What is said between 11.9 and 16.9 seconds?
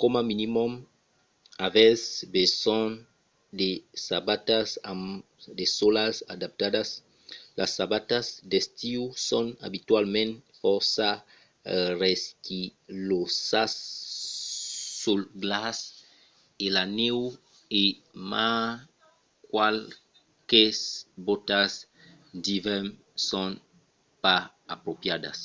resquilhosas sul glaç e la